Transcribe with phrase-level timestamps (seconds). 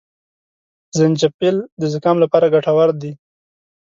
[0.97, 3.11] زنجپيل د زکام لپاره ګټور دي